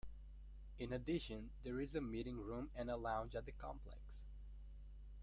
[0.79, 4.23] In addition, there is a meeting room and a lounge at the complex.